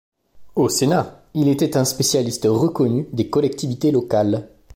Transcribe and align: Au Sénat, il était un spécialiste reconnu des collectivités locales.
Au 0.55 0.67
Sénat, 0.67 1.23
il 1.35 1.47
était 1.47 1.77
un 1.77 1.85
spécialiste 1.85 2.47
reconnu 2.49 3.07
des 3.13 3.29
collectivités 3.29 3.91
locales. 3.91 4.49